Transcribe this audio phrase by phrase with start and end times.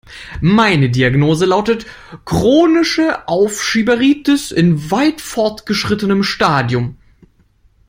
[0.41, 1.85] Meine Diagnose lautet
[2.25, 6.97] chronische Aufschieberitis in weit fortgeschrittenem Stadium.